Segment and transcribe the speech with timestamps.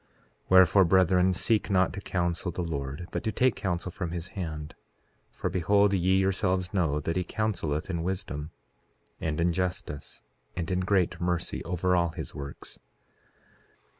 [0.01, 0.07] 4:10
[0.49, 4.73] Wherefore, brethren, seek not to counsel the Lord, but to take counsel from his hand.
[5.29, 8.49] For behold, ye yourselves know that he counseleth in wisdom,
[9.19, 10.23] and in justice,
[10.55, 12.79] and in great mercy, over all his works.